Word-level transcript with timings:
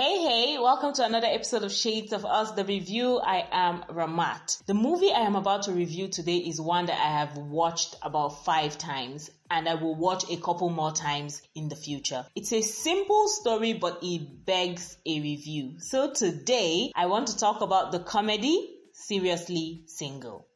Hey, 0.00 0.16
hey, 0.22 0.58
welcome 0.58 0.94
to 0.94 1.04
another 1.04 1.26
episode 1.26 1.62
of 1.62 1.70
Shades 1.70 2.14
of 2.14 2.24
Us, 2.24 2.52
the 2.52 2.64
review. 2.64 3.18
I 3.18 3.46
am 3.52 3.82
Ramat. 3.90 4.64
The 4.64 4.72
movie 4.72 5.12
I 5.12 5.26
am 5.26 5.36
about 5.36 5.64
to 5.64 5.72
review 5.72 6.08
today 6.08 6.38
is 6.38 6.58
one 6.58 6.86
that 6.86 6.98
I 6.98 7.18
have 7.18 7.36
watched 7.36 7.96
about 8.00 8.42
five 8.46 8.78
times 8.78 9.30
and 9.50 9.68
I 9.68 9.74
will 9.74 9.94
watch 9.94 10.24
a 10.30 10.38
couple 10.38 10.70
more 10.70 10.90
times 10.90 11.42
in 11.54 11.68
the 11.68 11.76
future. 11.76 12.24
It's 12.34 12.50
a 12.54 12.62
simple 12.62 13.28
story, 13.28 13.74
but 13.74 13.98
it 14.00 14.46
begs 14.46 14.96
a 15.04 15.20
review. 15.20 15.74
So 15.80 16.14
today 16.14 16.92
I 16.96 17.04
want 17.04 17.26
to 17.28 17.36
talk 17.36 17.60
about 17.60 17.92
the 17.92 17.98
comedy 17.98 18.78
Seriously 18.94 19.82
Single. 19.84 20.46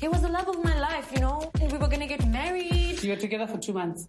He 0.00 0.08
was 0.08 0.22
the 0.22 0.30
love 0.30 0.48
of 0.48 0.64
my 0.64 0.80
life, 0.80 1.12
you 1.12 1.20
know, 1.20 1.52
we 1.60 1.76
were 1.76 1.88
gonna 1.88 2.06
get 2.06 2.26
married. 2.26 3.02
You 3.02 3.10
were 3.10 3.16
together 3.16 3.46
for 3.46 3.58
two 3.58 3.74
months. 3.74 4.08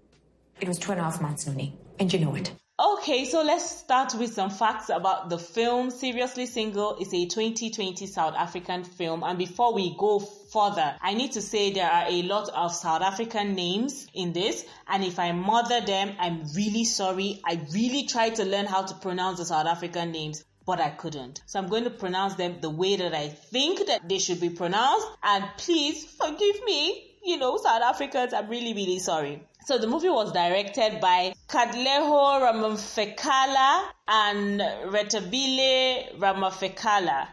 It 0.62 0.70
was 0.70 0.80
two 0.80 0.94
and 0.94 1.02
a 1.02 1.04
half 1.04 1.20
months, 1.22 1.46
Noni, 1.48 1.78
and 2.00 2.14
you 2.14 2.20
know 2.20 2.36
it. 2.36 2.54
Okay, 2.80 3.26
so 3.26 3.44
let's 3.44 3.70
start 3.70 4.16
with 4.16 4.34
some 4.34 4.50
facts 4.50 4.90
about 4.90 5.30
the 5.30 5.38
film. 5.38 5.92
Seriously 5.92 6.48
Single 6.48 6.98
is 7.00 7.14
a 7.14 7.28
2020 7.28 8.08
South 8.08 8.34
African 8.34 8.84
film. 8.84 9.24
And 9.24 9.38
before 9.38 9.76
we 9.76 9.96
go 9.96 10.18
further, 10.20 10.96
I 11.00 11.14
need 11.14 11.34
to 11.34 11.44
say 11.44 11.72
there 11.74 11.90
are 11.90 12.06
a 12.10 12.24
lot 12.24 12.50
of 12.50 12.74
South 12.74 13.04
African 13.04 13.54
names 13.54 14.08
in 14.16 14.34
this. 14.34 14.66
And 14.88 15.04
if 15.04 15.20
I 15.20 15.32
mother 15.32 15.82
them, 15.82 16.16
I'm 16.18 16.46
really 16.56 16.86
sorry. 16.86 17.40
I 17.46 17.62
really 17.72 18.08
tried 18.08 18.36
to 18.38 18.46
learn 18.46 18.66
how 18.66 18.82
to 18.82 18.96
pronounce 18.96 19.38
the 19.38 19.46
South 19.46 19.68
African 19.68 20.12
names 20.12 20.44
but 20.66 20.80
I 20.80 20.90
couldn't. 20.90 21.42
So 21.48 21.60
I'm 21.60 21.68
going 21.68 21.86
to 21.86 21.90
pronounce 21.90 22.36
them 22.36 22.62
the 22.62 22.70
way 22.70 22.96
that 22.96 23.14
I 23.14 23.30
think 23.30 23.88
that 23.88 24.08
they 24.08 24.20
should 24.20 24.40
be 24.40 24.50
pronounced. 24.50 25.08
And 25.22 25.44
please 25.58 26.06
forgive 26.06 26.64
me. 26.64 27.08
You 27.24 27.38
know, 27.38 27.58
South 27.58 27.82
Africans, 27.84 28.34
I'm 28.34 28.48
really, 28.48 28.74
really 28.74 29.00
sorry. 29.00 29.44
So 29.64 29.78
the 29.78 29.88
movie 29.88 30.10
was 30.10 30.32
directed 30.32 31.00
by 31.00 31.34
Katleho 31.48 32.42
Ramaphakela 32.42 33.90
and 34.08 34.60
Rethabile 34.60 36.18
Ramaphakela. 36.18 37.28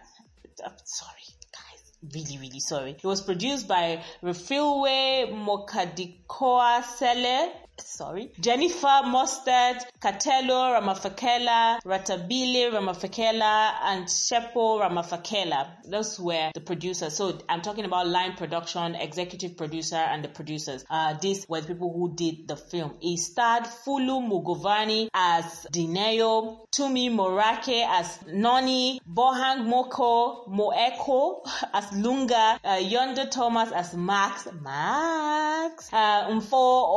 I'm 0.64 0.72
sorry, 0.84 1.24
guys. 1.52 1.92
Really, 2.14 2.38
really 2.38 2.60
sorry. 2.60 2.90
It 2.92 3.04
was 3.04 3.22
produced 3.22 3.66
by 3.66 4.02
Refilwe 4.22 5.32
Mokadikoa 5.32 6.84
Sele 6.84 7.50
sorry, 7.80 8.30
Jennifer 8.40 9.02
Mostert, 9.04 9.82
Katelo 10.00 10.78
Ramaphakela, 10.80 11.80
Rethabile 11.84 12.72
Ramaphakela, 12.72 13.72
and 13.84 14.06
Shepo 14.06 14.80
Ramaphakela. 14.80 15.68
Those 15.84 16.18
were 16.20 16.50
the 16.54 16.60
producers. 16.60 17.14
So 17.16 17.38
I'm 17.48 17.62
talking 17.62 17.84
about 17.84 18.06
line 18.08 18.34
production, 18.34 18.94
executive 18.94 19.56
producer, 19.56 19.96
and 19.96 20.24
the 20.24 20.28
producers. 20.28 20.84
Uh, 20.90 21.14
these 21.20 21.48
were 21.48 21.60
the 21.60 21.68
people 21.68 21.92
who 21.92 22.14
did 22.14 22.48
the 22.48 22.56
film. 22.56 22.94
It 23.00 23.18
starred 23.18 23.64
Fulu 23.64 24.22
Mugovhani 24.28 25.08
as 25.14 25.66
Dineo, 25.72 26.58
Tumi 26.70 27.10
Morake 27.12 27.84
as 27.86 28.18
Noni, 28.26 29.00
Bohang 29.08 29.66
Moko 29.66 30.48
Moeko 30.48 31.40
as 31.74 31.92
Lunga, 31.92 32.60
uh, 32.64 32.76
Yonda 32.76 33.30
Thomas 33.30 33.72
as 33.72 33.94
Max, 33.94 34.48
Max, 34.60 35.92
uh, 35.92 36.28
Mfo 36.30 36.88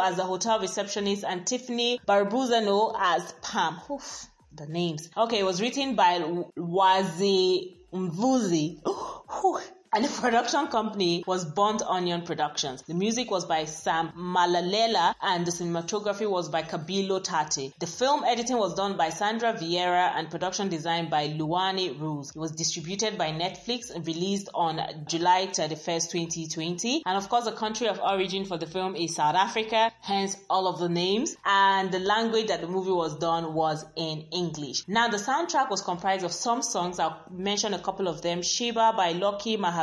As 0.00 0.16
the 0.16 0.24
hotel 0.24 0.60
receptionist 0.60 1.24
and 1.24 1.46
Tiffany 1.46 2.00
Barbuzano 2.06 2.94
as 2.98 3.32
Pam. 3.42 3.80
Oof, 3.90 4.26
the 4.54 4.66
names. 4.66 5.10
Okay, 5.16 5.40
it 5.40 5.44
was 5.44 5.60
written 5.60 5.94
by 5.94 6.20
Wazi 6.56 7.76
Mvuzi. 7.92 8.80
And 9.94 10.06
the 10.06 10.08
production 10.22 10.68
company 10.68 11.22
was 11.26 11.44
Burnt 11.44 11.82
Onion 11.82 12.22
Productions. 12.22 12.80
The 12.80 12.94
music 12.94 13.30
was 13.30 13.44
by 13.44 13.66
Sam 13.66 14.10
Malalela 14.16 15.14
and 15.20 15.44
the 15.46 15.50
cinematography 15.50 16.26
was 16.28 16.48
by 16.48 16.62
Kabilo 16.62 17.22
Tate. 17.22 17.74
The 17.78 17.86
film 17.86 18.24
editing 18.24 18.56
was 18.56 18.74
done 18.74 18.96
by 18.96 19.10
Sandra 19.10 19.52
Vieira 19.52 20.12
and 20.16 20.30
production 20.30 20.70
design 20.70 21.10
by 21.10 21.28
Luani 21.28 22.00
Ruse. 22.00 22.30
It 22.34 22.38
was 22.38 22.52
distributed 22.52 23.18
by 23.18 23.32
Netflix 23.32 23.94
and 23.94 24.06
released 24.06 24.48
on 24.54 24.80
July 25.06 25.48
31st, 25.48 26.10
2020. 26.10 27.02
And 27.04 27.18
of 27.18 27.28
course, 27.28 27.44
the 27.44 27.52
country 27.52 27.88
of 27.88 28.00
origin 28.00 28.46
for 28.46 28.56
the 28.56 28.66
film 28.66 28.96
is 28.96 29.16
South 29.16 29.34
Africa, 29.34 29.92
hence 30.00 30.38
all 30.48 30.68
of 30.68 30.80
the 30.80 30.88
names. 30.88 31.36
And 31.44 31.92
the 31.92 31.98
language 31.98 32.46
that 32.46 32.62
the 32.62 32.66
movie 32.66 32.92
was 32.92 33.18
done 33.18 33.52
was 33.52 33.84
in 33.96 34.24
English. 34.32 34.88
Now, 34.88 35.08
the 35.08 35.18
soundtrack 35.18 35.68
was 35.68 35.82
comprised 35.82 36.24
of 36.24 36.32
some 36.32 36.62
songs. 36.62 36.98
I'll 36.98 37.20
mention 37.30 37.74
a 37.74 37.78
couple 37.78 38.08
of 38.08 38.22
them. 38.22 38.40
Shiba 38.40 38.94
by 38.96 39.12
Lucky 39.12 39.58
Maha 39.58 39.81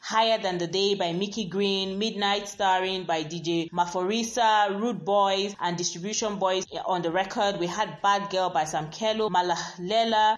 Higher 0.00 0.38
Than 0.38 0.58
the 0.58 0.66
Day 0.66 0.94
by 0.94 1.12
Mickey 1.12 1.44
Green, 1.44 1.98
Midnight 1.98 2.48
Starring 2.48 3.04
by 3.04 3.22
DJ 3.22 3.70
Maphorisa, 3.70 4.78
Rude 4.80 5.04
Boys, 5.04 5.54
and 5.60 5.76
Distribution 5.76 6.38
Boys 6.38 6.64
on 6.84 7.02
the 7.02 7.10
record. 7.10 7.58
We 7.60 7.66
had 7.66 8.02
Bad 8.02 8.30
Girl 8.30 8.50
by 8.50 8.64
Sam 8.64 8.90
Kello, 8.90 9.30
Malalela 9.30 10.36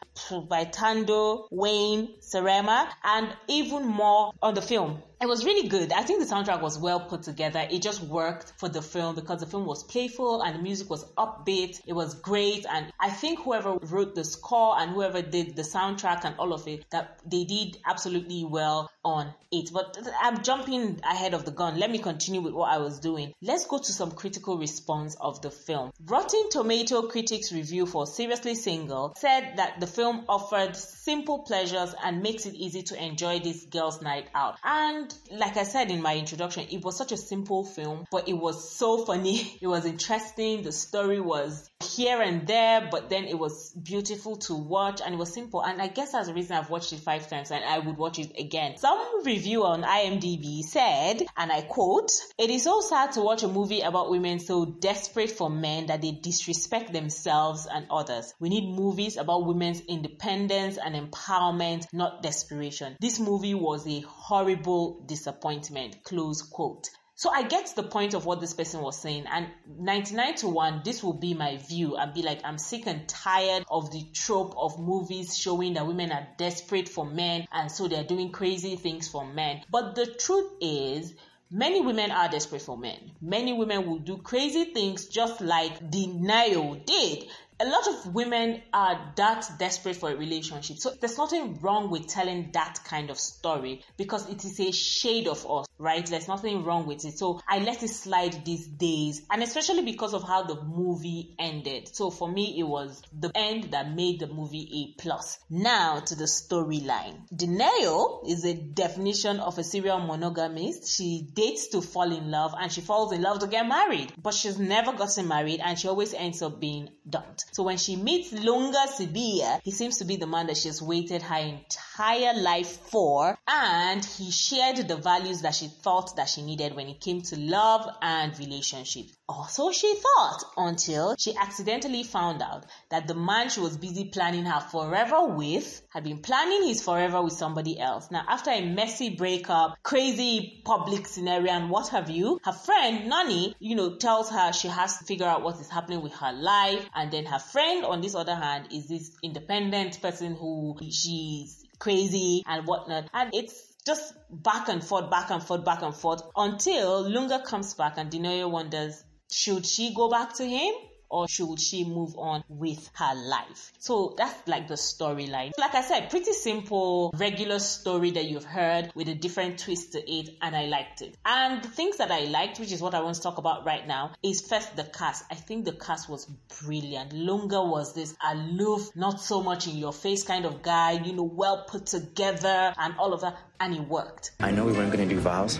by 0.48 0.64
Tando, 0.64 1.48
Wayne, 1.50 2.14
Serema, 2.20 2.88
and 3.02 3.34
even 3.48 3.86
more 3.86 4.32
on 4.42 4.54
the 4.54 4.62
film. 4.62 5.02
It 5.20 5.26
was 5.26 5.44
really 5.44 5.68
good. 5.68 5.92
I 5.92 6.02
think 6.02 6.20
the 6.20 6.32
soundtrack 6.32 6.60
was 6.60 6.78
well 6.78 7.00
put 7.00 7.24
together. 7.24 7.66
It 7.68 7.82
just 7.82 8.00
worked 8.02 8.52
for 8.56 8.68
the 8.68 8.80
film 8.80 9.16
because 9.16 9.40
the 9.40 9.46
film 9.46 9.66
was 9.66 9.82
playful 9.82 10.42
and 10.42 10.54
the 10.54 10.62
music 10.62 10.88
was 10.88 11.04
upbeat. 11.16 11.80
It 11.86 11.92
was 11.92 12.14
great. 12.14 12.64
And 12.70 12.92
I 13.00 13.10
think 13.10 13.40
whoever 13.40 13.78
wrote 13.78 14.14
the 14.14 14.22
score 14.22 14.78
and 14.78 14.92
whoever 14.92 15.20
did 15.20 15.56
the 15.56 15.62
soundtrack 15.62 16.24
and 16.24 16.36
all 16.38 16.52
of 16.52 16.68
it, 16.68 16.84
that 16.90 17.18
they 17.26 17.42
did 17.42 17.78
absolutely 17.84 18.44
well 18.44 18.92
on 19.08 19.34
it. 19.50 19.70
But 19.72 19.96
I'm 20.20 20.42
jumping 20.42 21.00
ahead 21.02 21.34
of 21.34 21.44
the 21.44 21.50
gun. 21.50 21.78
Let 21.78 21.90
me 21.90 21.98
continue 21.98 22.40
with 22.40 22.52
what 22.52 22.70
I 22.70 22.78
was 22.78 23.00
doing. 23.00 23.32
Let's 23.40 23.66
go 23.66 23.78
to 23.78 23.92
some 23.92 24.10
critical 24.12 24.58
response 24.58 25.16
of 25.20 25.40
the 25.40 25.50
film. 25.50 25.92
Rotten 26.04 26.50
Tomato 26.50 27.02
critics 27.02 27.52
review 27.52 27.86
for 27.86 28.06
Seriously 28.06 28.54
Single 28.54 29.14
said 29.16 29.54
that 29.56 29.80
the 29.80 29.86
film 29.86 30.24
offered 30.28 30.76
simple 30.76 31.40
pleasures 31.40 31.94
and 32.04 32.22
makes 32.22 32.46
it 32.46 32.54
easy 32.54 32.82
to 32.82 33.02
enjoy 33.02 33.38
this 33.38 33.64
girls' 33.64 34.02
night 34.02 34.28
out. 34.34 34.56
And 34.62 35.12
like 35.30 35.56
I 35.56 35.62
said 35.62 35.90
in 35.90 36.02
my 36.02 36.16
introduction, 36.16 36.66
it 36.70 36.84
was 36.84 36.96
such 36.96 37.12
a 37.12 37.16
simple 37.16 37.64
film, 37.64 38.04
but 38.10 38.28
it 38.28 38.34
was 38.36 38.76
so 38.76 39.04
funny. 39.04 39.38
It 39.60 39.66
was 39.66 39.84
interesting. 39.86 40.62
The 40.62 40.72
story 40.72 41.20
was 41.20 41.68
here 41.82 42.20
and 42.22 42.46
there, 42.46 42.88
but 42.90 43.08
then 43.08 43.24
it 43.24 43.38
was 43.38 43.72
beautiful 43.72 44.36
to 44.36 44.54
watch 44.54 45.00
and 45.04 45.14
it 45.14 45.18
was 45.18 45.32
simple. 45.32 45.62
And 45.62 45.80
I 45.82 45.88
guess 45.88 46.12
that's 46.12 46.28
the 46.28 46.34
reason 46.34 46.56
I've 46.56 46.70
watched 46.70 46.92
it 46.92 47.00
five 47.00 47.28
times 47.28 47.50
and 47.50 47.64
I 47.64 47.78
would 47.78 47.96
watch 47.96 48.18
it 48.18 48.38
again. 48.38 48.76
Some 48.76 48.97
review 49.24 49.64
on 49.64 49.82
IMDb 49.82 50.62
said, 50.62 51.22
and 51.36 51.52
I 51.52 51.62
quote, 51.62 52.10
it 52.38 52.50
is 52.50 52.64
so 52.64 52.80
sad 52.80 53.12
to 53.12 53.20
watch 53.20 53.42
a 53.42 53.48
movie 53.48 53.80
about 53.80 54.10
women 54.10 54.38
so 54.38 54.64
desperate 54.64 55.30
for 55.30 55.50
men 55.50 55.86
that 55.86 56.02
they 56.02 56.12
disrespect 56.12 56.92
themselves 56.92 57.66
and 57.70 57.86
others. 57.90 58.34
We 58.40 58.48
need 58.48 58.74
movies 58.74 59.16
about 59.16 59.46
women's 59.46 59.80
independence 59.80 60.78
and 60.78 60.94
empowerment, 60.94 61.86
not 61.92 62.22
desperation. 62.22 62.96
This 63.00 63.18
movie 63.18 63.54
was 63.54 63.86
a 63.86 64.00
horrible 64.00 65.04
disappointment. 65.06 66.02
Close 66.04 66.42
quote. 66.42 66.88
So 67.18 67.30
I 67.30 67.42
get 67.42 67.74
the 67.74 67.82
point 67.82 68.14
of 68.14 68.26
what 68.26 68.40
this 68.40 68.54
person 68.54 68.80
was 68.80 68.96
saying, 68.96 69.24
and 69.26 69.48
99 69.76 70.36
to 70.36 70.48
1, 70.50 70.82
this 70.84 71.02
will 71.02 71.14
be 71.14 71.34
my 71.34 71.56
view. 71.56 71.96
I'd 71.96 72.14
be 72.14 72.22
like, 72.22 72.42
I'm 72.44 72.58
sick 72.58 72.86
and 72.86 73.08
tired 73.08 73.64
of 73.68 73.90
the 73.90 74.04
trope 74.14 74.54
of 74.56 74.78
movies 74.78 75.36
showing 75.36 75.74
that 75.74 75.84
women 75.84 76.12
are 76.12 76.28
desperate 76.36 76.88
for 76.88 77.04
men 77.04 77.48
and 77.50 77.72
so 77.72 77.88
they're 77.88 78.04
doing 78.04 78.30
crazy 78.30 78.76
things 78.76 79.08
for 79.08 79.26
men. 79.26 79.62
But 79.68 79.96
the 79.96 80.06
truth 80.06 80.52
is, 80.60 81.12
Many 81.50 81.80
women 81.80 82.10
are 82.10 82.28
desperate 82.28 82.60
for 82.60 82.76
men. 82.76 83.12
Many 83.22 83.54
women 83.54 83.86
will 83.86 84.00
do 84.00 84.18
crazy 84.18 84.64
things 84.64 85.06
just 85.06 85.40
like 85.40 85.80
Dineo 85.90 86.84
did 86.84 87.24
a 87.60 87.64
lot 87.64 87.88
of 87.88 88.14
women 88.14 88.62
are 88.72 89.12
that 89.16 89.50
desperate 89.58 89.96
for 89.96 90.10
a 90.10 90.16
relationship. 90.16 90.78
So 90.78 90.90
there's 91.00 91.18
nothing 91.18 91.58
wrong 91.60 91.90
with 91.90 92.06
telling 92.06 92.50
that 92.52 92.78
kind 92.84 93.10
of 93.10 93.18
story 93.18 93.82
because 93.96 94.28
it 94.28 94.44
is 94.44 94.60
a 94.60 94.70
shade 94.70 95.26
of 95.26 95.44
us, 95.50 95.66
right? 95.78 96.06
There's 96.06 96.28
nothing 96.28 96.64
wrong 96.64 96.86
with 96.86 97.04
it. 97.04 97.18
So 97.18 97.40
I 97.48 97.58
let 97.58 97.82
it 97.82 97.88
slide 97.88 98.44
these 98.44 98.66
days 98.66 99.22
and 99.30 99.42
especially 99.42 99.84
because 99.84 100.14
of 100.14 100.22
how 100.22 100.44
the 100.44 100.62
movie 100.62 101.34
ended. 101.38 101.94
So 101.94 102.10
for 102.10 102.30
me, 102.30 102.58
it 102.58 102.62
was 102.62 103.02
the 103.12 103.32
end 103.34 103.72
that 103.72 103.92
made 103.92 104.20
the 104.20 104.28
movie 104.28 104.94
a 104.96 105.00
plus. 105.00 105.38
Now 105.50 105.98
to 106.00 106.14
the 106.14 106.24
storyline. 106.24 107.28
Dineo 107.34 108.28
is 108.28 108.44
a 108.44 108.54
definition 108.54 109.40
of 109.40 109.58
a 109.58 109.64
serial 109.64 109.98
monogamist. 109.98 110.96
She 110.96 111.26
dates 111.32 111.68
to 111.68 111.80
fall 111.80 112.12
in 112.12 112.30
love 112.30 112.54
and 112.58 112.70
she 112.70 112.82
falls 112.82 113.12
in 113.12 113.22
love 113.22 113.40
to 113.40 113.48
get 113.48 113.66
married, 113.66 114.12
but 114.16 114.34
she's 114.34 114.58
never 114.58 114.92
gotten 114.92 115.26
married 115.26 115.60
and 115.60 115.76
she 115.76 115.88
always 115.88 116.14
ends 116.14 116.40
up 116.40 116.60
being 116.60 116.88
dumped. 117.08 117.46
So 117.52 117.62
when 117.62 117.78
she 117.78 117.96
meets 117.96 118.32
Lunga 118.32 118.86
Sibia, 118.88 119.60
he 119.64 119.70
seems 119.70 119.98
to 119.98 120.04
be 120.04 120.16
the 120.16 120.26
man 120.26 120.46
that 120.46 120.56
she's 120.56 120.82
waited 120.82 121.22
her 121.22 121.36
entire 121.36 122.34
life 122.40 122.78
for, 122.90 123.38
and 123.46 124.04
he 124.04 124.30
shared 124.30 124.76
the 124.88 124.96
values 124.96 125.42
that 125.42 125.54
she 125.54 125.68
thought 125.68 126.16
that 126.16 126.28
she 126.28 126.42
needed 126.42 126.74
when 126.74 126.88
it 126.88 127.00
came 127.00 127.22
to 127.22 127.38
love 127.38 127.88
and 128.02 128.38
relationship. 128.38 129.06
Or 129.30 129.46
so 129.46 129.72
she 129.72 129.94
thought 129.94 130.42
until 130.56 131.14
she 131.18 131.36
accidentally 131.36 132.02
found 132.02 132.40
out 132.40 132.64
that 132.88 133.06
the 133.06 133.14
man 133.14 133.50
she 133.50 133.60
was 133.60 133.76
busy 133.76 134.06
planning 134.06 134.46
her 134.46 134.60
forever 134.60 135.26
with 135.26 135.82
had 135.90 136.04
been 136.04 136.20
planning 136.20 136.66
his 136.66 136.82
forever 136.82 137.20
with 137.20 137.34
somebody 137.34 137.78
else. 137.78 138.10
Now, 138.10 138.24
after 138.26 138.50
a 138.50 138.64
messy 138.64 139.10
breakup, 139.10 139.76
crazy 139.82 140.62
public 140.64 141.06
scenario, 141.06 141.52
and 141.52 141.68
what 141.68 141.88
have 141.88 142.08
you, 142.08 142.40
her 142.42 142.52
friend 142.52 143.10
Nani, 143.10 143.54
you 143.58 143.76
know, 143.76 143.96
tells 143.96 144.30
her 144.30 144.52
she 144.54 144.68
has 144.68 144.96
to 144.96 145.04
figure 145.04 145.26
out 145.26 145.42
what 145.42 145.60
is 145.60 145.68
happening 145.68 146.00
with 146.00 146.14
her 146.14 146.32
life. 146.32 146.88
And 146.94 147.12
then 147.12 147.26
her 147.26 147.38
friend, 147.38 147.84
on 147.84 148.00
this 148.00 148.14
other 148.14 148.34
hand, 148.34 148.68
is 148.72 148.88
this 148.88 149.14
independent 149.22 150.00
person 150.00 150.36
who 150.36 150.78
she's 150.90 151.66
crazy 151.78 152.42
and 152.46 152.66
whatnot. 152.66 153.10
And 153.12 153.34
it's 153.34 153.74
just 153.86 154.14
back 154.30 154.68
and 154.68 154.84
forth, 154.84 155.10
back 155.10 155.30
and 155.30 155.42
forth, 155.42 155.64
back 155.64 155.82
and 155.82 155.94
forth 155.94 156.22
until 156.36 157.08
Lunga 157.08 157.42
comes 157.42 157.74
back 157.74 157.94
and 157.96 158.10
Dinoyo 158.10 158.50
wonders, 158.50 159.02
should 159.30 159.66
she 159.66 159.94
go 159.94 160.08
back 160.08 160.34
to 160.34 160.44
him? 160.44 160.74
or 161.10 161.28
should 161.28 161.60
she 161.60 161.84
move 161.84 162.16
on 162.16 162.44
with 162.48 162.90
her 162.94 163.14
life? 163.14 163.72
So 163.78 164.14
that's 164.16 164.46
like 164.46 164.68
the 164.68 164.74
storyline. 164.74 165.52
Like 165.58 165.74
I 165.74 165.82
said, 165.82 166.10
pretty 166.10 166.32
simple, 166.32 167.12
regular 167.16 167.58
story 167.58 168.12
that 168.12 168.26
you've 168.26 168.44
heard 168.44 168.90
with 168.94 169.08
a 169.08 169.14
different 169.14 169.58
twist 169.58 169.92
to 169.92 170.10
it, 170.10 170.30
and 170.40 170.54
I 170.54 170.66
liked 170.66 171.02
it. 171.02 171.16
And 171.24 171.62
the 171.62 171.68
things 171.68 171.98
that 171.98 172.10
I 172.10 172.24
liked, 172.24 172.60
which 172.60 172.72
is 172.72 172.80
what 172.80 172.94
I 172.94 173.00
want 173.00 173.16
to 173.16 173.22
talk 173.22 173.38
about 173.38 173.64
right 173.64 173.86
now, 173.86 174.12
is 174.22 174.46
first 174.46 174.76
the 174.76 174.84
cast. 174.84 175.24
I 175.30 175.34
think 175.34 175.64
the 175.64 175.72
cast 175.72 176.08
was 176.08 176.26
brilliant. 176.62 177.12
Lunga 177.12 177.62
was 177.62 177.94
this 177.94 178.14
aloof, 178.22 178.94
not 178.94 179.20
so 179.20 179.42
much 179.42 179.66
in 179.66 179.76
your 179.76 179.92
face 179.92 180.24
kind 180.24 180.44
of 180.44 180.62
guy, 180.62 180.92
you 180.92 181.12
know, 181.12 181.22
well 181.22 181.64
put 181.68 181.86
together 181.86 182.72
and 182.76 182.94
all 182.98 183.12
of 183.12 183.22
that, 183.22 183.36
and 183.60 183.74
it 183.74 183.80
worked. 183.80 184.32
I 184.40 184.50
know 184.50 184.64
we 184.64 184.72
weren't 184.72 184.92
going 184.92 185.08
to 185.08 185.14
do 185.14 185.20
vows, 185.20 185.58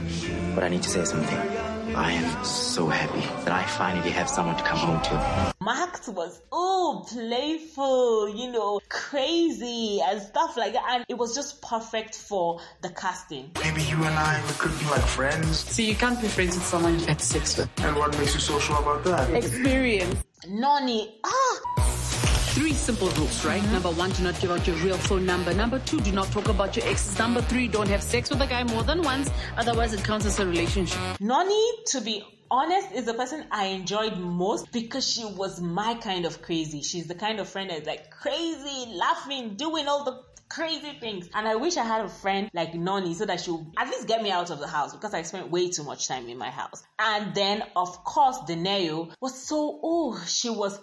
but 0.55 0.65
I 0.65 0.69
need 0.69 0.83
to 0.83 0.91
say 0.91 1.05
something. 1.05 1.68
I 1.95 2.13
am 2.13 2.45
so 2.45 2.87
happy 2.87 3.21
that 3.45 3.53
I 3.53 3.65
finally 3.65 4.11
have 4.11 4.29
someone 4.29 4.57
to 4.57 4.63
come 4.63 4.79
home 4.79 5.03
to. 5.03 5.55
Max 5.63 6.09
was, 6.09 6.41
oh, 6.53 7.05
playful, 7.09 8.29
you 8.29 8.53
know, 8.53 8.81
crazy 8.89 10.01
and 10.05 10.21
stuff 10.21 10.57
like 10.57 10.75
that. 10.75 10.85
And 10.91 11.05
it 11.09 11.15
was 11.15 11.35
just 11.35 11.63
perfect 11.63 12.15
for 12.15 12.61
the 12.83 12.91
casting. 12.91 13.51
Maybe 13.63 13.83
you 13.83 13.97
and 13.97 14.15
I 14.15 14.43
we 14.47 14.53
could 14.55 14.79
be 14.79 14.85
like 14.87 15.03
friends. 15.03 15.59
So 15.59 15.83
you 15.83 15.95
can't 15.95 16.21
be 16.21 16.29
friends 16.29 16.55
with 16.55 16.65
someone 16.65 16.95
you've 16.95 17.07
had 17.07 17.21
sex 17.21 17.57
with. 17.57 17.71
And 17.81 17.97
what 17.97 18.17
makes 18.19 18.35
you 18.35 18.41
so 18.41 18.59
sure 18.59 18.79
about 18.79 19.05
that? 19.05 19.31
Experience. 19.35 20.23
Noni, 20.47 21.15
ah, 21.25 21.98
Three 22.55 22.73
simple 22.73 23.09
rules, 23.11 23.45
right? 23.45 23.63
Mm-hmm. 23.63 23.73
Number 23.73 23.91
one, 23.91 24.11
do 24.11 24.23
not 24.23 24.41
give 24.41 24.51
out 24.51 24.67
your 24.67 24.77
real 24.77 24.97
phone 24.97 25.25
number. 25.27 25.55
Number 25.55 25.79
two, 25.81 26.01
do 26.01 26.13
not 26.13 26.27
talk 26.33 26.49
about 26.49 26.77
your 26.77 26.87
exes. 26.87 27.19
Number 27.19 27.41
three, 27.43 27.69
don't 27.69 27.89
have 27.89 28.03
sex 28.03 28.31
with 28.31 28.41
a 28.41 28.47
guy 28.47 28.65
more 28.65 28.83
than 28.83 29.03
once. 29.03 29.31
Otherwise, 29.57 29.93
it 29.93 30.03
counts 30.03 30.27
as 30.27 30.41
a 30.41 30.47
relationship. 30.47 30.99
Noni, 31.21 31.71
to 31.89 32.01
be 32.01 32.25
honest, 32.51 32.93
is 32.93 33.05
the 33.05 33.15
person 33.15 33.45
I 33.51 33.67
enjoyed 33.67 34.19
most 34.19 34.73
because 34.73 35.07
she 35.09 35.25
was 35.25 35.61
my 35.61 35.95
kind 35.95 36.25
of 36.25 36.43
crazy. 36.43 36.83
She's 36.83 37.07
the 37.07 37.15
kind 37.15 37.39
of 37.39 37.49
friend 37.49 37.71
that's 37.71 37.87
like 37.87 38.11
crazy, 38.11 38.93
laughing, 38.93 39.55
doing 39.55 39.87
all 39.87 40.05
the 40.05 40.21
crazy 40.49 40.93
things. 40.99 41.29
And 41.35 41.47
I 41.47 41.57
wish 41.57 41.77
I 41.77 41.85
had 41.85 42.05
a 42.05 42.09
friend 42.09 42.51
like 42.55 42.75
Noni 42.75 43.15
so 43.15 43.27
that 43.27 43.41
she 43.41 43.51
would 43.51 43.67
at 43.77 43.89
least 43.89 44.09
get 44.09 44.23
me 44.23 44.31
out 44.31 44.51
of 44.51 44.59
the 44.59 44.67
house 44.67 44.95
because 44.95 45.13
I 45.15 45.23
spent 45.23 45.51
way 45.51 45.69
too 45.69 45.85
much 45.85 46.09
time 46.09 46.29
in 46.29 46.39
my 46.39 46.51
house. 46.51 46.83
And 46.99 47.35
then, 47.35 47.63
of 47.77 48.03
course, 48.05 48.39
Neo 48.49 49.11
was 49.21 49.47
so, 49.47 49.81
oh, 49.83 50.25
she 50.27 50.49
was 50.51 50.81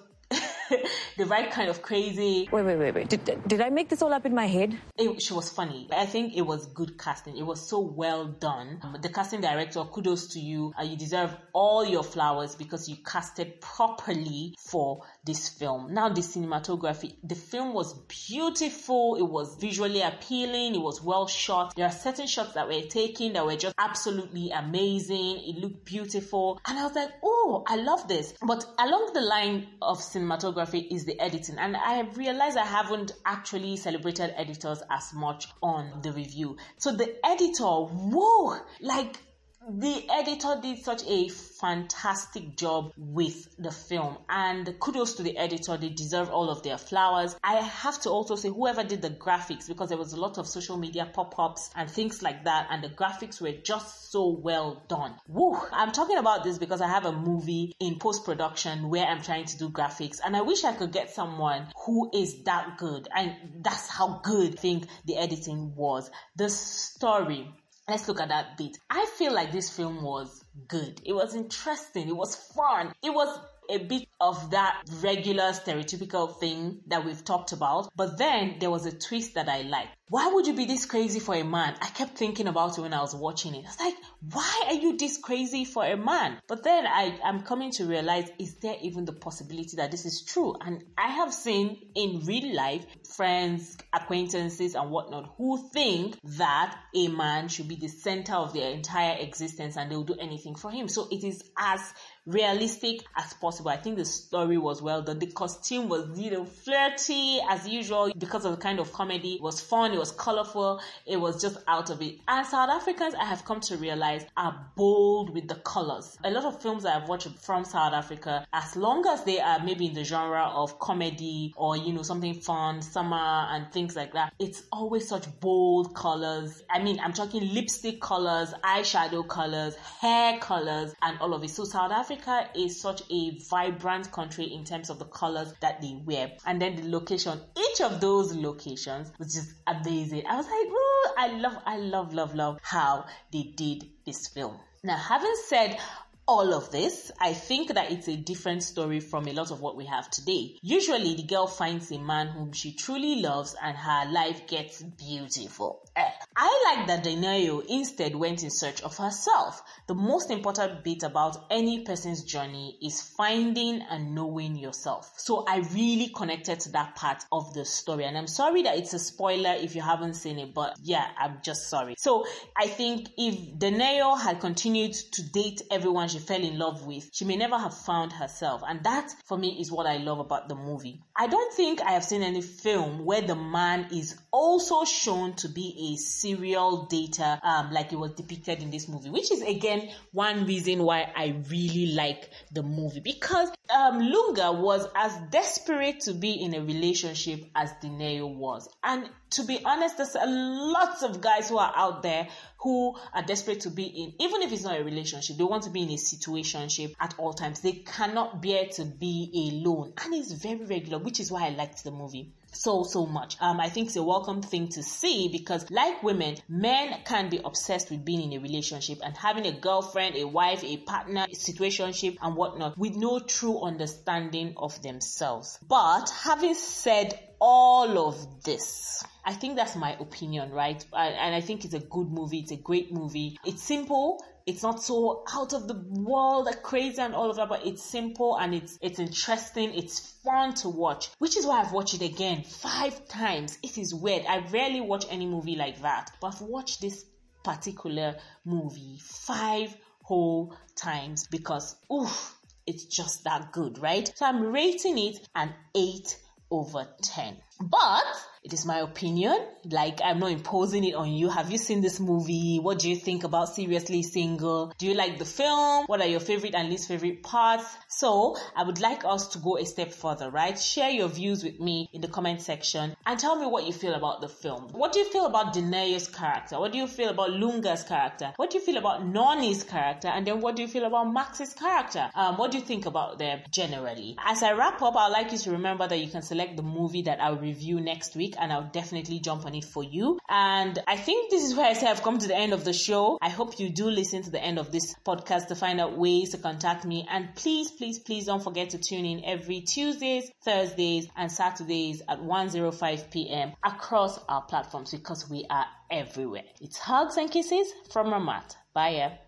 the 1.17 1.25
right 1.25 1.51
kind 1.51 1.69
of 1.69 1.81
crazy. 1.81 2.49
Wait, 2.51 2.65
wait, 2.65 2.77
wait, 2.77 2.95
wait. 2.95 3.09
Did, 3.09 3.47
did 3.47 3.61
I 3.61 3.69
make 3.69 3.89
this 3.89 4.01
all 4.01 4.13
up 4.13 4.25
in 4.25 4.33
my 4.33 4.47
head? 4.47 4.77
It, 4.97 5.21
she 5.21 5.33
was 5.33 5.49
funny. 5.49 5.87
I 5.91 6.05
think 6.05 6.35
it 6.35 6.41
was 6.41 6.65
good 6.67 6.97
casting. 6.97 7.37
It 7.37 7.45
was 7.45 7.67
so 7.67 7.79
well 7.79 8.25
done. 8.25 8.81
The 9.01 9.09
casting 9.09 9.41
director, 9.41 9.83
kudos 9.83 10.27
to 10.33 10.39
you. 10.39 10.73
Uh, 10.79 10.83
you 10.83 10.97
deserve 10.97 11.35
all 11.53 11.85
your 11.85 12.03
flowers 12.03 12.55
because 12.55 12.89
you 12.89 12.97
casted 13.05 13.61
properly 13.61 14.55
for 14.59 15.03
this 15.25 15.49
film. 15.49 15.93
Now, 15.93 16.09
the 16.09 16.21
cinematography. 16.21 17.15
The 17.23 17.35
film 17.35 17.73
was 17.73 17.93
beautiful. 18.27 19.15
It 19.15 19.27
was 19.27 19.55
visually 19.57 20.01
appealing. 20.01 20.75
It 20.75 20.81
was 20.81 21.01
well 21.01 21.27
shot. 21.27 21.75
There 21.75 21.85
are 21.85 21.91
certain 21.91 22.27
shots 22.27 22.53
that 22.53 22.67
were 22.67 22.81
taken 22.81 23.33
that 23.33 23.45
were 23.45 23.55
just 23.55 23.75
absolutely 23.77 24.51
amazing. 24.51 25.41
It 25.45 25.57
looked 25.57 25.85
beautiful. 25.85 26.59
And 26.65 26.79
I 26.79 26.83
was 26.83 26.95
like, 26.95 27.11
oh, 27.23 27.63
I 27.67 27.75
love 27.75 28.07
this. 28.07 28.33
But 28.41 28.65
along 28.79 29.11
the 29.13 29.21
line 29.21 29.67
of 29.81 29.99
cinematography 29.99 30.54
is 30.61 31.05
the 31.05 31.19
editing. 31.19 31.57
And 31.57 31.75
I 31.75 31.93
have 31.93 32.17
realized 32.17 32.57
I 32.57 32.65
haven't 32.65 33.11
actually 33.25 33.77
celebrated 33.77 34.33
editors 34.35 34.81
as 34.89 35.13
much 35.13 35.47
on 35.61 36.01
the 36.01 36.11
review. 36.11 36.57
So 36.77 36.91
the 36.91 37.15
editor, 37.25 37.65
whoa, 37.65 38.57
like 38.81 39.17
the 39.67 40.07
editor 40.11 40.59
did 40.61 40.83
such 40.83 41.01
a 41.07 41.27
fantastic 41.29 42.55
job 42.55 42.91
with 42.97 43.55
the 43.57 43.71
film 43.71 44.17
and 44.29 44.79
kudos 44.79 45.15
to 45.15 45.23
the 45.23 45.37
editor. 45.37 45.77
They 45.77 45.89
deserve 45.89 46.29
all 46.29 46.49
of 46.49 46.61
their 46.63 46.77
flowers. 46.77 47.35
I 47.43 47.55
have 47.55 47.99
to 48.01 48.09
also 48.09 48.35
say 48.35 48.49
whoever 48.49 48.83
did 48.83 49.01
the 49.01 49.09
graphics 49.09 49.67
because 49.67 49.89
there 49.89 49.97
was 49.97 50.13
a 50.13 50.19
lot 50.19 50.37
of 50.37 50.47
social 50.47 50.77
media 50.77 51.09
pop-ups 51.11 51.71
and 51.75 51.89
things 51.89 52.21
like 52.21 52.43
that 52.45 52.67
and 52.69 52.83
the 52.83 52.89
graphics 52.89 53.41
were 53.41 53.53
just 53.53 54.11
so 54.11 54.29
well 54.29 54.83
done. 54.87 55.15
Woo! 55.27 55.57
i'm 55.71 55.91
talking 55.91 56.17
about 56.17 56.43
this 56.43 56.57
because 56.57 56.81
i 56.81 56.87
have 56.87 57.05
a 57.05 57.11
movie 57.11 57.73
in 57.79 57.97
post-production 57.97 58.89
where 58.89 59.05
i'm 59.05 59.21
trying 59.21 59.45
to 59.45 59.57
do 59.57 59.69
graphics 59.69 60.19
and 60.23 60.35
i 60.35 60.41
wish 60.41 60.63
i 60.63 60.73
could 60.73 60.91
get 60.91 61.09
someone 61.09 61.67
who 61.85 62.09
is 62.13 62.43
that 62.43 62.77
good 62.77 63.07
and 63.15 63.33
that's 63.61 63.89
how 63.89 64.19
good 64.23 64.53
i 64.53 64.55
think 64.55 64.87
the 65.05 65.17
editing 65.17 65.73
was. 65.75 66.09
The 66.35 66.49
story 66.49 67.47
Let's 67.87 68.07
look 68.07 68.19
at 68.19 68.29
that 68.29 68.57
bit. 68.57 68.77
I 68.89 69.05
feel 69.17 69.31
like 69.33 69.51
this 69.51 69.69
film 69.69 70.01
was 70.01 70.43
good. 70.67 70.99
It 71.05 71.13
was 71.13 71.35
interesting. 71.35 72.07
It 72.07 72.15
was 72.15 72.35
fun. 72.35 72.93
It 73.03 73.13
was 73.13 73.39
a 73.69 73.77
bit 73.79 74.07
of 74.19 74.51
that 74.51 74.81
regular 75.01 75.51
stereotypical 75.51 76.39
thing 76.39 76.81
that 76.87 77.05
we've 77.05 77.23
talked 77.23 77.51
about. 77.51 77.89
But 77.95 78.17
then 78.17 78.57
there 78.59 78.71
was 78.71 78.85
a 78.85 78.97
twist 78.97 79.35
that 79.35 79.49
I 79.49 79.61
liked. 79.61 79.89
Why 80.07 80.31
would 80.31 80.45
you 80.45 80.53
be 80.53 80.65
this 80.65 80.85
crazy 80.85 81.19
for 81.19 81.35
a 81.35 81.43
man? 81.43 81.75
I 81.81 81.87
kept 81.87 82.17
thinking 82.17 82.47
about 82.47 82.77
it 82.77 82.81
when 82.81 82.93
I 82.93 83.01
was 83.01 83.15
watching 83.15 83.55
it. 83.55 83.65
I 83.65 83.69
was 83.69 83.79
like, 83.79 83.95
why 84.31 84.63
are 84.67 84.75
you 84.75 84.97
this 84.97 85.17
crazy 85.17 85.65
for 85.65 85.83
a 85.83 85.97
man? 85.97 86.37
But 86.47 86.63
then 86.63 86.85
I 86.85 87.17
am 87.23 87.41
coming 87.41 87.71
to 87.71 87.85
realize, 87.85 88.29
is 88.39 88.55
there 88.59 88.75
even 88.81 89.05
the 89.05 89.13
possibility 89.13 89.77
that 89.77 89.89
this 89.89 90.05
is 90.05 90.21
true? 90.21 90.55
And 90.61 90.83
I 90.95 91.07
have 91.07 91.33
seen 91.33 91.77
in 91.95 92.21
real 92.23 92.55
life 92.55 92.85
friends, 93.15 93.77
acquaintances, 93.91 94.75
and 94.75 94.91
whatnot 94.91 95.33
who 95.37 95.69
think 95.73 96.19
that 96.37 96.77
a 96.95 97.07
man 97.07 97.47
should 97.47 97.67
be 97.67 97.75
the 97.75 97.87
center 97.87 98.35
of 98.35 98.53
their 98.53 98.71
entire 98.71 99.17
existence 99.19 99.75
and 99.75 99.89
they 99.91 99.95
will 99.95 100.03
do 100.03 100.17
anything 100.19 100.55
for 100.55 100.69
him. 100.69 100.87
So 100.87 101.07
it 101.09 101.23
is 101.23 101.43
as 101.57 101.81
realistic 102.25 103.01
as 103.15 103.33
possible. 103.33 103.69
I 103.69 103.77
think 103.77 103.97
the 103.97 104.05
story 104.05 104.57
was 104.57 104.81
well 104.81 105.01
done. 105.01 105.19
The 105.19 105.27
costume 105.27 105.89
was, 105.89 106.19
you 106.19 106.31
know, 106.31 106.45
flirty 106.45 107.39
as 107.49 107.67
usual 107.67 108.11
because 108.17 108.45
of 108.45 108.51
the 108.55 108.61
kind 108.61 108.79
of 108.79 108.91
comedy. 108.91 109.35
It 109.35 109.41
was 109.41 109.61
fun, 109.61 109.93
it 109.93 109.99
was 109.99 110.11
colorful, 110.11 110.81
it 111.05 111.17
was 111.17 111.41
just 111.41 111.57
out 111.67 111.89
of 111.89 112.01
it. 112.01 112.19
And 112.27 112.45
South 112.47 112.69
Africans, 112.69 113.13
I 113.15 113.25
have 113.25 113.45
come 113.45 113.59
to 113.61 113.77
realize, 113.77 114.25
are 114.35 114.71
bold 114.75 115.33
with 115.33 115.47
the 115.47 115.55
colors. 115.55 116.17
A 116.23 116.31
lot 116.31 116.45
of 116.45 116.61
films 116.61 116.85
I've 116.85 117.07
watched 117.07 117.29
from 117.39 117.63
South 117.63 117.93
Africa, 117.93 118.47
as 118.53 118.75
long 118.75 119.05
as 119.07 119.23
they 119.23 119.39
are 119.39 119.63
maybe 119.63 119.87
in 119.87 119.93
the 119.93 120.03
genre 120.03 120.45
of 120.45 120.79
comedy 120.79 121.53
or, 121.55 121.77
you 121.77 121.93
know, 121.93 122.01
something 122.01 122.33
fun, 122.33 122.81
summer 122.81 123.15
and 123.15 123.71
things 123.71 123.95
like 123.95 124.13
that, 124.13 124.33
it's 124.39 124.63
always 124.71 125.07
such 125.07 125.27
bold 125.39 125.93
colors. 125.95 126.63
I 126.69 126.81
mean, 126.81 126.99
I'm 126.99 127.13
talking 127.13 127.53
lipstick 127.53 128.01
colors, 128.01 128.53
eyeshadow 128.63 129.27
colors, 129.27 129.75
hair 129.75 130.39
colors, 130.39 130.93
and 131.01 131.19
all 131.19 131.33
of 131.33 131.43
it. 131.43 131.49
So 131.51 131.63
South 131.65 131.91
Africa 131.91 132.14
Africa 132.15 132.49
is 132.55 132.79
such 132.79 133.01
a 133.09 133.37
vibrant 133.49 134.11
country 134.11 134.45
in 134.45 134.63
terms 134.63 134.89
of 134.89 134.99
the 134.99 135.05
colors 135.05 135.53
that 135.59 135.81
they 135.81 135.99
wear. 136.05 136.31
And 136.45 136.61
then 136.61 136.75
the 136.77 136.89
location, 136.89 137.41
each 137.57 137.81
of 137.81 137.99
those 137.99 138.33
locations 138.33 139.11
was 139.19 139.33
just 139.33 139.53
amazing. 139.67 140.25
I 140.27 140.37
was 140.37 140.45
like, 140.45 140.67
Ooh, 140.67 141.13
I 141.17 141.37
love, 141.37 141.61
I 141.65 141.77
love, 141.77 142.13
love, 142.13 142.33
love 142.33 142.59
how 142.61 143.05
they 143.33 143.43
did 143.55 143.89
this 144.05 144.27
film. 144.29 144.57
Now, 144.83 144.97
having 144.97 145.35
said 145.47 145.77
all 146.27 146.53
of 146.53 146.71
this, 146.71 147.11
I 147.19 147.33
think 147.33 147.73
that 147.73 147.91
it's 147.91 148.07
a 148.07 148.15
different 148.15 148.63
story 148.63 148.99
from 148.99 149.27
a 149.27 149.33
lot 149.33 149.51
of 149.51 149.61
what 149.61 149.75
we 149.75 149.85
have 149.85 150.09
today. 150.09 150.57
Usually, 150.61 151.15
the 151.15 151.23
girl 151.23 151.45
finds 151.45 151.91
a 151.91 151.99
man 151.99 152.27
whom 152.27 152.51
she 152.51 152.73
truly 152.73 153.21
loves 153.21 153.55
and 153.61 153.77
her 153.77 154.11
life 154.11 154.47
gets 154.47 154.81
beautiful. 154.81 155.81
Eh. 155.95 156.09
I 156.35 156.75
like 156.75 156.87
that 156.87 157.03
Danayo 157.03 157.63
instead 157.67 158.15
went 158.15 158.43
in 158.43 158.49
search 158.49 158.81
of 158.81 158.97
herself. 158.97 159.61
The 159.87 159.93
most 159.93 160.31
important 160.31 160.83
bit 160.83 161.03
about 161.03 161.45
any 161.49 161.85
person's 161.85 162.23
journey 162.23 162.77
is 162.81 163.01
finding 163.01 163.81
and 163.89 164.13
knowing 164.15 164.55
yourself. 164.55 165.13
So 165.17 165.45
I 165.47 165.59
really 165.73 166.11
connected 166.13 166.59
to 166.61 166.71
that 166.71 166.95
part 166.95 167.23
of 167.31 167.53
the 167.53 167.63
story. 167.63 168.05
And 168.05 168.17
I'm 168.17 168.27
sorry 168.27 168.63
that 168.63 168.77
it's 168.77 168.93
a 168.93 168.99
spoiler 168.99 169.53
if 169.57 169.75
you 169.75 169.81
haven't 169.81 170.15
seen 170.15 170.39
it, 170.39 170.53
but 170.53 170.75
yeah, 170.81 171.07
I'm 171.17 171.37
just 171.43 171.69
sorry. 171.69 171.95
So 171.97 172.25
I 172.57 172.67
think 172.67 173.09
if 173.17 173.57
Danayo 173.57 174.19
had 174.19 174.41
continued 174.41 174.93
to 175.13 175.23
date 175.31 175.61
everyone 175.71 176.09
she 176.15 176.21
fell 176.21 176.41
in 176.41 176.57
love 176.57 176.85
with, 176.85 177.09
she 177.11 177.25
may 177.25 177.35
never 177.35 177.57
have 177.57 177.73
found 177.73 178.13
herself. 178.13 178.61
And 178.65 178.81
that, 178.85 179.11
for 179.25 179.37
me, 179.37 179.57
is 179.59 179.69
what 179.69 179.85
I 179.85 179.97
love 179.97 180.19
about 180.19 180.47
the 180.47 180.55
movie. 180.55 181.01
I 181.17 181.27
don't 181.27 181.53
think 181.53 181.81
I 181.81 181.91
have 181.91 182.03
seen 182.03 182.23
any 182.23 182.41
film 182.41 183.05
where 183.05 183.21
the 183.21 183.35
man 183.35 183.87
is 183.93 184.17
also 184.31 184.83
shown 184.83 185.33
to 185.35 185.47
be 185.47 185.93
a 185.93 185.97
serial 185.97 186.89
dater, 186.91 187.39
um, 187.41 187.71
like 187.71 187.93
it 187.93 187.95
was 187.95 188.11
depicted 188.11 188.61
in 188.61 188.69
this 188.69 188.89
movie, 188.89 189.09
which 189.09 189.31
is 189.31 189.41
again 189.41 189.89
one 190.11 190.45
reason 190.45 190.83
why 190.83 191.09
I 191.15 191.41
really 191.49 191.93
like 191.93 192.29
the 192.51 192.63
movie. 192.63 192.99
Because 192.99 193.49
um, 193.73 193.99
Lunga 193.99 194.51
was 194.51 194.85
as 194.93 195.15
desperate 195.31 196.01
to 196.01 196.13
be 196.13 196.31
in 196.33 196.53
a 196.53 196.59
relationship 196.59 197.45
as 197.55 197.71
Dineo 197.81 198.35
was, 198.35 198.67
and 198.83 199.09
to 199.31 199.43
be 199.43 199.59
honest, 199.63 199.97
there's 199.97 200.15
a 200.15 200.25
lots 200.25 201.01
of 201.03 201.21
guys 201.21 201.47
who 201.49 201.57
are 201.57 201.73
out 201.75 202.03
there 202.03 202.27
who 202.65 202.95
are 203.13 203.21
desperate 203.21 203.59
to 203.59 203.69
be 203.69 203.83
in, 203.83 204.13
even 204.19 204.41
if 204.41 204.51
it's 204.51 204.63
not 204.63 204.79
a 204.79 204.83
relationship, 204.83 205.37
they 205.37 205.43
want 205.43 205.61
to 205.63 205.69
be 205.69 205.83
in 205.83 205.89
a 205.89 205.97
situationship 205.97 206.95
at 206.99 207.13
all 207.19 207.31
times. 207.31 207.59
They 207.59 207.73
cannot 207.73 208.41
bear 208.41 208.65
to 208.73 208.85
be 208.85 209.51
alone, 209.53 209.93
and 210.03 210.15
it's 210.15 210.31
very 210.31 210.65
regular, 210.65 210.97
which 211.05 211.19
is 211.19 211.31
why 211.31 211.45
I 211.45 211.49
liked 211.49 211.83
the 211.83 211.91
movie 211.91 212.33
so 212.55 212.83
so 212.83 213.05
much. 213.05 213.37
Um, 213.39 213.59
I 213.59 213.69
think 213.69 213.87
it's 213.87 213.95
a 213.95 214.03
welcome 214.03 214.41
thing 214.41 214.69
to 214.69 214.83
see 214.83 215.29
because, 215.29 215.69
like 215.69 216.01
women, 216.03 216.37
men 216.47 216.97
can 217.05 217.29
be 217.29 217.39
obsessed 217.43 217.91
with 217.91 218.05
being 218.05 218.31
in 218.31 218.39
a 218.39 218.41
relationship 218.41 218.99
and 219.03 219.15
having 219.15 219.45
a 219.45 219.51
girlfriend, 219.51 220.15
a 220.15 220.25
wife, 220.25 220.63
a 220.63 220.77
partner, 220.77 221.25
a 221.29 221.35
situationship, 221.35 222.17
and 222.21 222.35
whatnot 222.35 222.77
with 222.77 222.95
no 222.95 223.19
true 223.19 223.61
understanding 223.61 224.53
of 224.57 224.81
themselves. 224.81 225.59
But 225.67 226.09
having 226.09 226.55
said 226.55 227.19
all 227.39 228.07
of 228.07 228.43
this, 228.43 229.03
I 229.23 229.33
think 229.33 229.55
that's 229.55 229.75
my 229.75 229.95
opinion, 229.99 230.51
right? 230.51 230.83
And 230.93 231.35
I 231.35 231.41
think 231.41 231.65
it's 231.65 231.73
a 231.73 231.79
good 231.79 232.09
movie. 232.09 232.39
It's 232.39 232.51
a 232.51 232.57
great 232.57 232.91
movie. 232.93 233.37
It's 233.45 233.63
simple 233.63 234.23
it's 234.45 234.61
not 234.61 234.81
so 234.81 235.23
out 235.33 235.53
of 235.53 235.67
the 235.67 235.73
world, 235.73 236.47
uh, 236.47 236.53
crazy 236.53 237.01
and 237.01 237.15
all 237.15 237.29
of 237.29 237.37
that, 237.37 237.49
but 237.49 237.65
it's 237.65 237.83
simple 237.83 238.37
and 238.37 238.53
it's 238.53 238.77
it's 238.81 238.99
interesting. 238.99 239.73
It's 239.73 239.99
fun 240.23 240.53
to 240.55 240.69
watch, 240.69 241.09
which 241.17 241.35
is 241.35 241.45
why 241.45 241.61
I've 241.61 241.71
watched 241.71 241.95
it 241.95 242.01
again 242.03 242.43
five 242.43 243.07
times. 243.07 243.57
It 243.63 243.77
is 243.77 243.93
weird. 243.93 244.25
I 244.27 244.39
rarely 244.49 244.81
watch 244.81 245.05
any 245.09 245.25
movie 245.25 245.55
like 245.55 245.81
that, 245.81 246.11
but 246.21 246.35
I've 246.35 246.41
watched 246.41 246.81
this 246.81 247.05
particular 247.43 248.17
movie 248.43 248.99
five 249.01 249.75
whole 250.03 250.55
times 250.75 251.27
because 251.27 251.75
oof, 251.91 252.35
it's 252.67 252.85
just 252.85 253.23
that 253.23 253.51
good, 253.51 253.79
right? 253.79 254.11
So 254.15 254.25
I'm 254.27 254.51
rating 254.51 254.99
it 254.99 255.27
an 255.35 255.53
eight 255.75 256.17
over 256.51 256.87
ten. 257.01 257.37
But 257.59 258.03
it 258.45 258.53
is 258.53 258.63
my 258.63 258.77
opinion. 258.77 259.35
Like, 259.71 260.01
I'm 260.03 260.19
not 260.19 260.31
imposing 260.31 260.83
it 260.83 260.93
on 260.93 261.11
you. 261.11 261.29
Have 261.29 261.51
you 261.51 261.57
seen 261.57 261.81
this 261.81 261.99
movie? 261.99 262.59
What 262.61 262.77
do 262.77 262.87
you 262.87 262.95
think 262.95 263.23
about 263.23 263.49
Seriously 263.49 264.03
Single? 264.03 264.71
Do 264.77 264.85
you 264.85 264.93
like 264.93 265.17
the 265.17 265.25
film? 265.25 265.85
What 265.87 265.99
are 265.99 266.07
your 266.07 266.19
favorite 266.19 266.53
and 266.53 266.69
least 266.69 266.87
favorite 266.87 267.23
parts? 267.23 267.65
So, 267.87 268.37
I 268.55 268.61
would 268.61 268.79
like 268.79 269.03
us 269.03 269.29
to 269.29 269.39
go 269.39 269.57
a 269.57 269.65
step 269.65 269.93
further, 269.93 270.29
right? 270.29 270.59
Share 270.59 270.91
your 270.91 271.07
views 271.07 271.43
with 271.43 271.59
me 271.59 271.89
in 271.91 272.01
the 272.01 272.07
comment 272.07 272.39
section 272.41 272.95
and 273.07 273.19
tell 273.19 273.35
me 273.35 273.47
what 273.47 273.65
you 273.65 273.73
feel 273.73 273.95
about 273.95 274.21
the 274.21 274.29
film. 274.29 274.67
What 274.73 274.91
do 274.93 274.99
you 274.99 275.09
feel 275.11 275.25
about 275.25 275.55
Dineo's 275.55 276.07
character? 276.07 276.59
What 276.59 276.71
do 276.71 276.77
you 276.77 276.87
feel 276.87 277.09
about 277.09 277.31
Lunga's 277.31 277.83
character? 277.83 278.33
What 278.35 278.51
do 278.51 278.59
you 278.59 278.63
feel 278.63 278.77
about 278.77 279.01
Noni's 279.01 279.63
character? 279.63 280.09
And 280.09 280.27
then 280.27 280.41
what 280.41 280.55
do 280.55 280.61
you 280.61 280.67
feel 280.67 280.85
about 280.85 281.11
Max's 281.11 281.53
character? 281.53 282.11
Um, 282.13 282.37
what 282.37 282.51
do 282.51 282.59
you 282.59 282.63
think 282.63 282.85
about 282.85 283.17
them 283.17 283.39
generally? 283.49 284.17
As 284.23 284.43
I 284.43 284.51
wrap 284.51 284.83
up, 284.83 284.95
I'd 284.95 285.07
like 285.07 285.31
you 285.31 285.39
to 285.39 285.51
remember 285.53 285.87
that 285.87 285.97
you 285.97 286.11
can 286.11 286.21
select 286.21 286.57
the 286.57 286.63
movie 286.63 287.01
that 287.03 287.19
I'll 287.19 287.44
review 287.45 287.79
next 287.79 288.15
week 288.15 288.35
and 288.39 288.51
I'll 288.51 288.69
definitely 288.71 289.19
jump 289.19 289.45
on 289.45 289.55
it 289.55 289.65
for 289.65 289.83
you. 289.83 290.19
And 290.27 290.77
I 290.87 290.97
think 290.97 291.31
this 291.31 291.43
is 291.43 291.55
where 291.55 291.67
I 291.67 291.73
say 291.73 291.87
I've 291.87 292.03
come 292.03 292.17
to 292.17 292.27
the 292.27 292.35
end 292.35 292.53
of 292.53 292.63
the 292.63 292.73
show. 292.73 293.17
I 293.21 293.29
hope 293.29 293.59
you 293.59 293.69
do 293.69 293.85
listen 293.89 294.23
to 294.23 294.31
the 294.31 294.43
end 294.43 294.59
of 294.59 294.71
this 294.71 294.95
podcast 295.05 295.47
to 295.47 295.55
find 295.55 295.79
out 295.79 295.97
ways 295.97 296.31
to 296.31 296.37
contact 296.37 296.85
me. 296.85 297.07
And 297.09 297.33
please, 297.35 297.71
please, 297.71 297.99
please 297.99 298.25
don't 298.25 298.43
forget 298.43 298.71
to 298.71 298.77
tune 298.77 299.05
in 299.05 299.23
every 299.23 299.61
Tuesdays, 299.61 300.29
Thursdays, 300.43 301.07
and 301.15 301.31
Saturdays 301.31 302.01
at 302.09 302.19
1:05 302.19 303.11
p.m. 303.11 303.53
across 303.63 304.19
our 304.27 304.41
platforms 304.41 304.91
because 304.91 305.29
we 305.29 305.45
are 305.49 305.65
everywhere. 305.91 306.43
It's 306.59 306.77
hugs 306.77 307.17
and 307.17 307.29
kisses 307.29 307.71
from 307.91 308.07
Ramat. 308.07 308.55
Bye. 308.73 309.19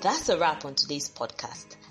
That's 0.00 0.30
a 0.30 0.38
wrap 0.38 0.64
on 0.64 0.74
today's 0.74 1.10
podcast. 1.10 1.76